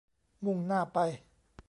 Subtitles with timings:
[0.45, 0.97] มุ่งหน้าไป